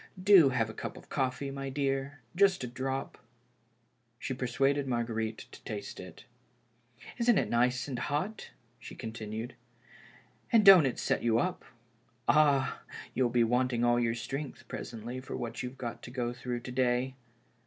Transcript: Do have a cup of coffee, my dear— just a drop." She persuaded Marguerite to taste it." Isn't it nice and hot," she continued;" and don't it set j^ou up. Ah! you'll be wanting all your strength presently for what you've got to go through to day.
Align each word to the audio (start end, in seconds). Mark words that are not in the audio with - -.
Do 0.19 0.49
have 0.49 0.67
a 0.67 0.73
cup 0.73 0.97
of 0.97 1.09
coffee, 1.09 1.51
my 1.51 1.69
dear— 1.69 2.21
just 2.35 2.63
a 2.63 2.67
drop." 2.67 3.19
She 4.17 4.33
persuaded 4.33 4.87
Marguerite 4.87 5.45
to 5.51 5.63
taste 5.63 5.99
it." 5.99 6.25
Isn't 7.19 7.37
it 7.37 7.51
nice 7.51 7.87
and 7.87 7.99
hot," 7.99 8.49
she 8.79 8.95
continued;" 8.95 9.53
and 10.51 10.65
don't 10.65 10.87
it 10.87 10.97
set 10.97 11.21
j^ou 11.21 11.39
up. 11.39 11.63
Ah! 12.27 12.81
you'll 13.13 13.29
be 13.29 13.43
wanting 13.43 13.83
all 13.83 13.99
your 13.99 14.15
strength 14.15 14.67
presently 14.67 15.19
for 15.21 15.37
what 15.37 15.61
you've 15.61 15.77
got 15.77 16.01
to 16.01 16.09
go 16.09 16.33
through 16.33 16.61
to 16.61 16.71
day. 16.71 17.15